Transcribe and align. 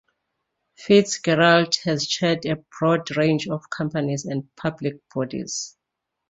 FitzGerald 0.79 1.75
has 1.83 2.07
chaired 2.07 2.43
a 2.47 2.55
broad 2.79 3.15
range 3.15 3.47
of 3.47 3.69
companies 3.69 4.25
and 4.25 4.49
public 4.55 4.95
bodies. 5.13 5.77